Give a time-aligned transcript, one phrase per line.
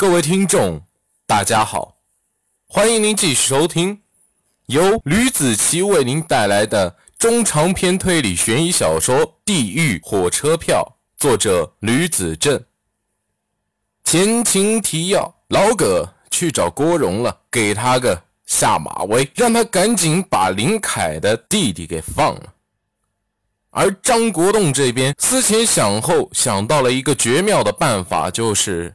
[0.00, 0.80] 各位听众，
[1.26, 1.96] 大家好，
[2.68, 4.00] 欢迎您继续收听
[4.66, 12.62] 由吕子奇为您带来的中长篇推理悬疑小说《地狱火车票》，作者吕子正。
[14.04, 22.54] 前情提要：老葛去找郭荣了，给他个下马威，让他赶紧把林凯的弟弟给放了。
[23.70, 28.94] 而张国栋这边思前想后，想到了一个绝妙的办法，就是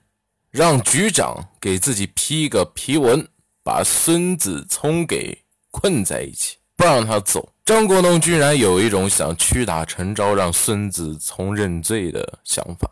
[0.53, 3.27] 让局长给自己批个批文，
[3.63, 7.51] 把孙子聪给困在一起，不让他走。
[7.65, 12.87] 张国栋居然有一种想屈打成招，让孙子聪认罪的想法，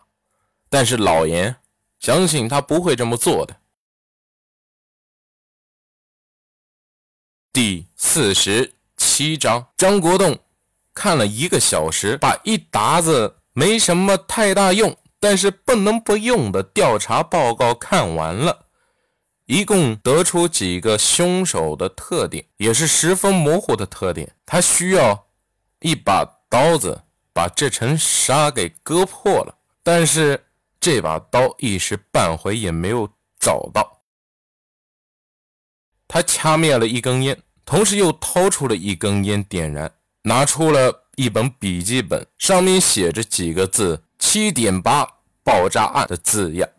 [0.71, 1.55] 但是老严
[1.99, 3.55] 相信他不会这么做的。
[7.53, 10.39] 第四十七章，张国栋。
[10.93, 18.65] 看了一个小时，把一沓子没什么太大用，但是不能不用的调查报告看完了，
[19.45, 24.35] 一共得出几个凶手的特点，也是十分模糊的特点。
[24.45, 25.27] 他需要
[25.79, 30.43] 一把刀子把这层纱给割破了，但是
[30.79, 33.07] 这把刀一时半会也没有
[33.39, 34.01] 找到。
[36.07, 39.89] 他掐灭了一根烟，同时又掏出了一根烟点燃。
[40.23, 45.05] 拿出了一本笔记本，上面写着几个字“七点八
[45.43, 46.69] 爆炸案”的字样。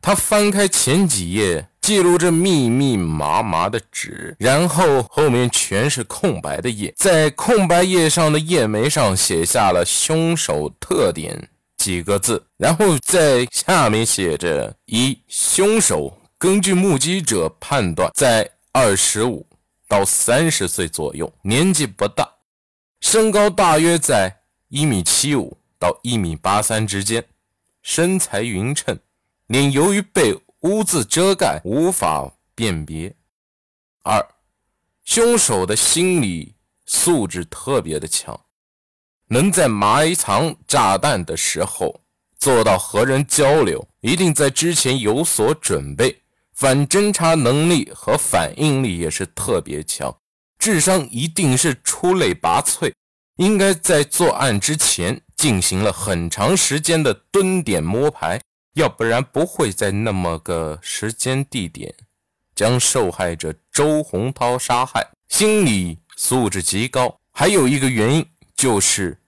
[0.00, 19.46] 他翻开前几页，记录着密密麻麻的纸，然后后面全是空白的页，在空白页上的页眉上写下了“凶手特点”几个字，然后在下面写着：一、凶手根据目击者判断，在二十五。
[19.86, 22.26] 到三十岁左右，年纪不大，
[23.02, 24.34] 身高大约在
[24.68, 27.26] 一米七五到一米八三之间，
[27.82, 28.96] 身材匀称，
[29.48, 33.12] 脸由于被污渍遮盖无法辨别。
[34.04, 34.24] 二，
[35.02, 36.54] 凶手的心理
[36.86, 38.40] 素质特别的强，
[39.26, 42.00] 能在埋藏炸弹的时候
[42.38, 46.22] 做到和人交流，一定在之前有所准备。
[46.52, 50.16] 反侦查能力和反应力也是特别强，
[50.60, 52.92] 智商一定是出类拔萃，
[53.38, 58.40] 应该在作案之前进行了很长时间的蹲点摸排，
[58.74, 61.92] 要不然不会在那么个时间地点
[62.54, 65.04] 将受害者周洪涛杀害。
[65.26, 69.18] 心理素质极高，还有一个原因就是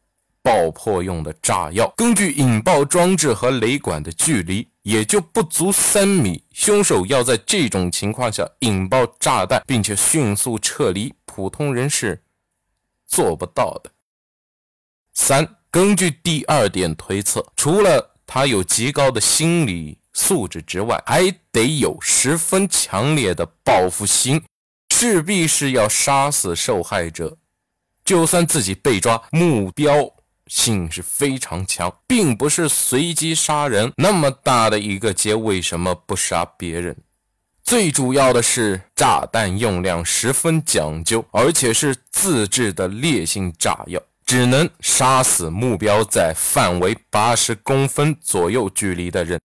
[0.40, 4.68] 爆破用的炸药，根据引爆装置和雷管的距离。
[4.82, 12.22] 也就不足三米，凶手要在这种情况下引爆炸弹，并且迅速撤离，普通人是
[13.04, 13.90] 做不到的。
[15.14, 24.40] 三，根据第二点推测，除了他有极高的心理素质之外，还得有十分强烈的报复心，
[24.94, 27.36] 势必是要杀死受害者，
[28.04, 30.08] 就算自己被抓，目标。
[30.46, 33.92] 性是非常强，并不是随机杀人。
[33.96, 36.96] 那么大的一个街，为什么不杀别人？
[37.64, 49.40] 最主要的是炸弹用量十分讲究，而且是自制的烈性炸药，只能杀死目标在范围八十公分左右距离的人，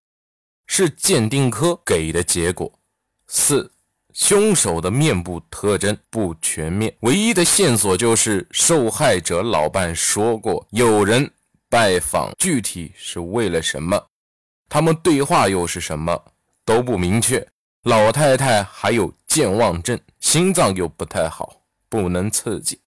[0.68, 2.72] 是鉴定科给的结果。
[3.28, 3.72] 四。
[4.12, 11.32] 凶手的面部特征不全面，唯一的线索就是受害者老伴说过有人
[11.70, 14.08] 拜访，具体是为了什么？
[14.68, 16.22] 他们对话又是什么？
[16.66, 17.48] 都不明确。
[17.84, 22.82] 老太太还有健忘症，心脏又不太好，不能刺激。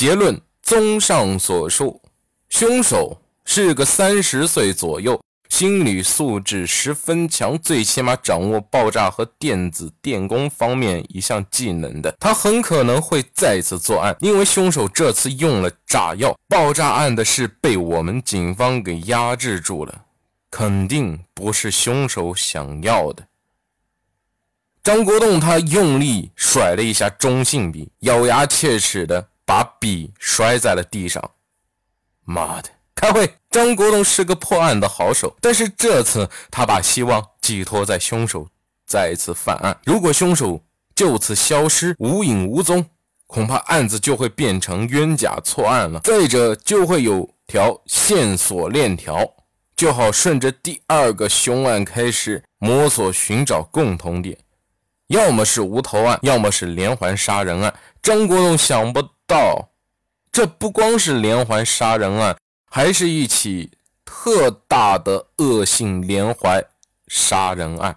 [0.00, 2.00] 结论：综上所述，
[2.48, 5.20] 凶手是个三十岁左右。
[5.50, 16.34] 心理素质十分强，最起码掌握爆炸和电子电工方面一项技能的，他很可能会再次作案，因为凶手这次用了炸药。
[16.48, 20.06] 爆炸案的事被我们警方给压制住了，
[20.50, 23.26] 肯定不是凶手想要的。
[24.82, 31.20] 张国栋他用力甩了一下中性笔，咬牙切齿的把笔摔在了地上。
[32.24, 32.70] 妈的！
[32.94, 38.46] 开会，张国栋是个破案的好手，但是这次他把希望寄托在凶手
[38.86, 39.76] 再次犯案。
[39.84, 40.62] 如果凶手
[40.94, 42.86] 就此消失无影无踪，
[43.26, 45.98] 恐怕案子就会变成冤假错案了。
[46.04, 49.28] 再者，就会有条线索链条，
[49.74, 54.38] 就好顺着第二个凶案开始摸索寻找共同点，
[55.08, 57.74] 要么是无头案，要么是连环杀人案。
[58.00, 59.70] 张国栋想不到，
[60.32, 62.36] 这不光是连环杀人案。
[62.72, 63.70] 还是一起
[64.04, 66.64] 特大的恶性连环
[67.08, 67.96] 杀人案。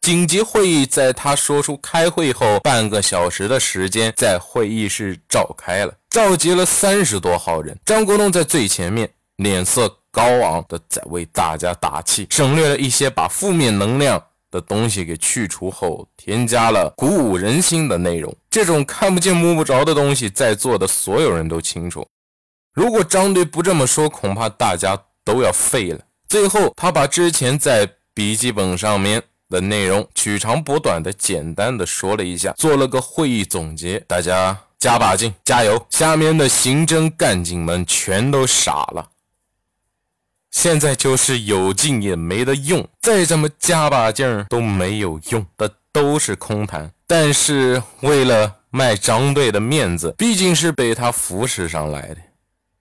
[0.00, 7.78] 紧急会议在他说出开会后半个小时的时间，在会议室召开了，召集了三十多号人。
[7.84, 18.34] 张国栋在最前面，脸色高昂的在为大家打气，省略了一些把负面能量的东西给去除后，添加了鼓舞人心的内容。
[18.50, 22.06] 这种看不见摸不着的东西，在座的所有人都清楚。
[22.74, 26.00] 如果张队不这么说，恐怕大家都要废了。
[26.28, 29.22] 最后，他把之前在笔记本上面。
[29.50, 35.84] 的内容取长补短的简单的说了一下，做了个会议总结，大家加把劲，加油！
[35.90, 39.10] 下面的刑侦干警们全都傻了，
[40.50, 46.90] 现在就是有劲也没得用，再怎么加把劲都没有用的，都是空谈。
[47.06, 52.16] 但是为了卖张队的面子，毕竟是被他扶持上来的，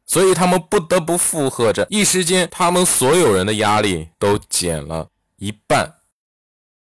[0.06, 1.86] 所以他们不得不附和着。
[1.90, 5.08] 一时间，他们所有人的压力都减了
[5.38, 5.96] 一半。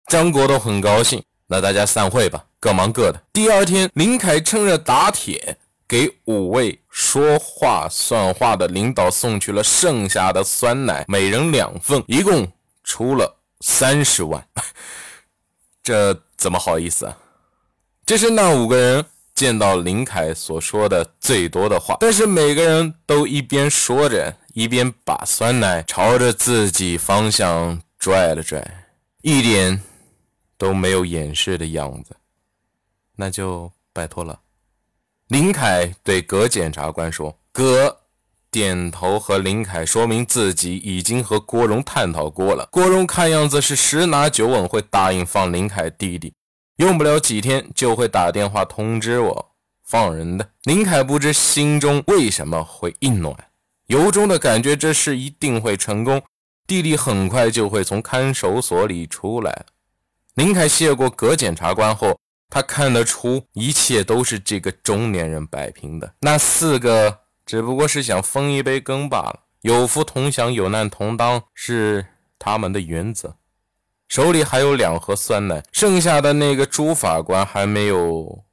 [0.07, 3.21] 张国栋很高兴，那大家散会吧，各忙各的。
[3.31, 5.57] 第二天，林凯趁热打铁，
[5.91, 12.49] 给五位说话算话的领导送去了剩下的酸奶，每人两份，一共
[12.81, 14.47] 出了三十万。
[15.83, 17.17] 这怎么好意思啊？
[18.05, 19.05] 这是那五个人
[19.35, 28.65] 见到林凯所说的最多的话，但是每个人都一边说着，一边把酸奶朝着自己方向拽了拽，
[29.23, 29.81] 一点。
[30.57, 32.15] 都没有掩饰的样子，
[33.15, 34.39] 那就拜托了。
[35.31, 37.99] 林凯对葛检察官说：“葛
[38.51, 42.67] 点头和林凯说明自己已经和郭荣探讨过了。
[42.69, 46.33] 郭荣看样子是十拿九稳会答应放林凯弟弟，
[46.75, 49.51] 用不了几天就会打电话通知我
[49.85, 53.33] 放人的。”林凯不知心中为什么会一暖，
[53.87, 56.21] 由衷的感觉这事一定会成功，
[56.67, 59.65] 弟弟很快就会从看守所里出来。
[60.33, 62.19] 林凯谢过葛检察官后，
[62.51, 66.13] 他看得出一切都是这个中年人摆平的。
[66.19, 72.05] 那四个只不过是想分一杯羹罢了，有福同享，有难同当是
[72.37, 73.37] 他们的原则。
[74.09, 78.43] 手里还有两盒酸奶，剩下的那个朱法官还没有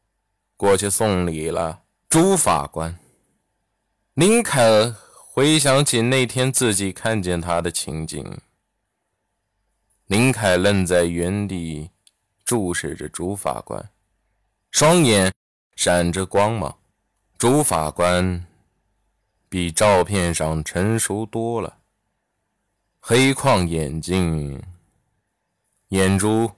[0.56, 1.81] 过去送礼了。
[2.09, 2.97] 朱法官，
[4.15, 8.39] 林凯回想起那天自己看见他的情景。
[10.06, 11.91] 林凯愣在原地，
[12.49, 13.91] 注视着朱法官，
[14.71, 15.31] 双眼
[15.77, 16.79] 闪着光芒。
[17.37, 18.47] 朱法官
[19.50, 21.81] 比照片上成熟多了，
[23.00, 24.62] 黑框眼镜，
[25.89, 26.50] 眼珠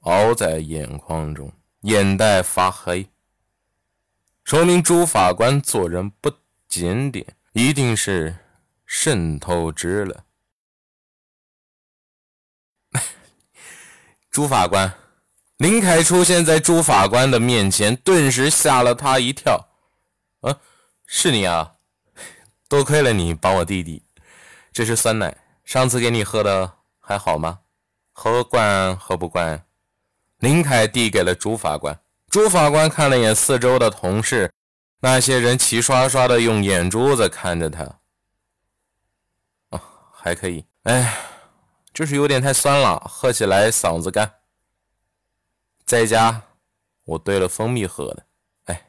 [0.00, 1.50] 凹在眼眶中，
[1.80, 3.08] 眼袋发黑，
[4.44, 6.30] 说明朱法官做人不
[6.68, 8.36] 检点，一定是
[8.84, 10.26] 渗透支了。
[14.30, 14.94] 朱法官，
[15.60, 19.68] 林凯出现在朱法官的面前，顿时吓了他一跳。
[20.40, 20.56] 啊，
[21.06, 21.74] 是你啊！
[22.66, 24.02] 多亏了你帮我弟弟。
[24.72, 27.58] 这是酸奶，上次给你喝的还好吗？
[28.14, 29.62] 喝惯喝不惯？
[30.38, 32.00] 林凯递给了朱法官。
[32.30, 34.50] 朱法官看了眼四周的同事，
[35.00, 37.84] 那些人齐刷刷的用眼珠子看着他。
[39.68, 40.64] 啊，还可以。
[40.84, 41.14] 哎。
[41.92, 44.32] 就是有点太酸了，喝起来嗓子干。
[45.90, 46.40] 在家
[47.04, 48.22] 我兑了蜂蜜喝的。
[48.66, 48.80] 哎，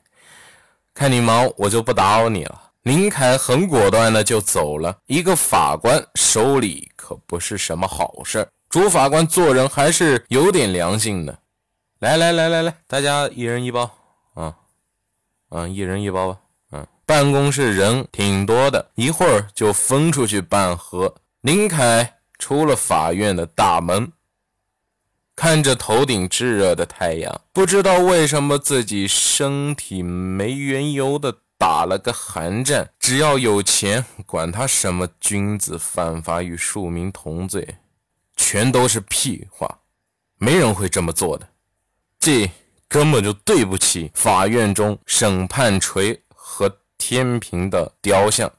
[0.94, 2.62] 看你忙，我就不打扰你了。
[2.84, 4.96] 林凯很果断的就走了。
[5.08, 8.38] 一个法官手里可不是什么好事。
[8.38, 8.48] 儿。
[8.70, 11.36] 主法官做人还是有点良心的。
[11.98, 13.90] 来来来来来，大家一人一包。
[14.36, 14.56] 啊，
[15.50, 16.40] 嗯，一人一包吧。
[16.70, 21.16] 嗯，办公室人挺多的，一会儿就分出去半盒。
[21.42, 22.20] 林凯。
[22.38, 24.12] 出了法院的大门，
[25.44, 32.88] 看着头顶炙热的太阳，不知道为什么自己身体没缘由的打了个寒战。
[33.00, 37.78] 只要有钱，管他什么君子犯法与庶民同罪，
[38.36, 39.80] 全都是屁话，
[40.38, 41.50] 没人会这么做的。
[42.20, 42.52] 这
[42.88, 48.52] 根本就对不起法院中审判锤和天平的雕像。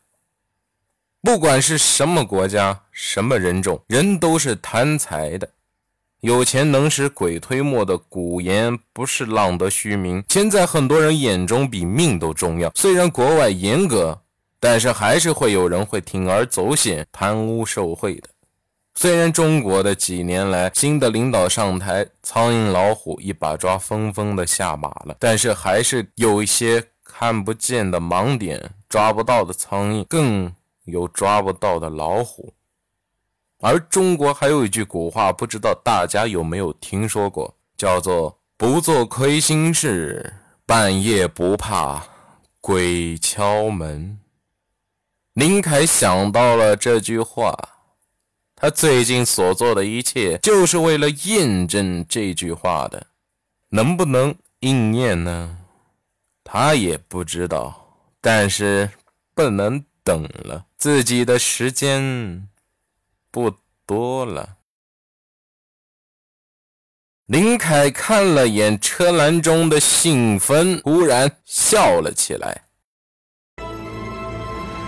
[1.21, 5.49] 不管是什么国家、什么人种，人都是贪财的。
[6.23, 10.23] 有钱能使鬼推磨的古言不是浪得虚名。
[10.29, 12.71] 钱在很多人眼中比命都重要。
[12.77, 14.17] 虽然国外严格，
[14.61, 18.29] 但是还是会有人会铤而走险、贪污受贿的。
[18.95, 30.53] 虽然中国的几年来新的领导上台，苍蝇老虎一把抓，纷纷的下马了，但是还是有一些看不见的盲点，抓不到的苍蝇更。
[30.87, 32.53] 有抓不到的老虎。
[33.65, 40.35] 而中国还有一句古话，不知道大家有没有听说过，叫做“不做亏心事，
[40.67, 42.05] 半夜不怕
[42.61, 44.19] 鬼敲门”。
[45.35, 47.57] 林凯想到了这句话，
[48.57, 53.07] 他最近所做的一切，就是为了验证这句话的，
[53.69, 55.59] 能不能应验呢？
[56.43, 58.91] 他也不知道，但是
[59.35, 62.49] 不能等了，自己的时间。
[63.33, 63.53] 不
[63.85, 64.59] 多了。
[67.27, 72.63] 林凯看了眼车篮中的信封，忽然笑了起来。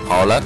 [0.07, 0.43] 好了，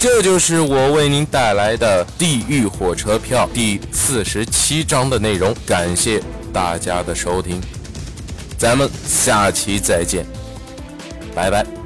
[0.00, 5.54] 这就是我为您带来的《地狱火车票》第四十七章的内容。
[5.66, 7.60] 感谢大家的收听，
[8.58, 10.24] 咱们下期再见，
[11.34, 11.77] 拜拜。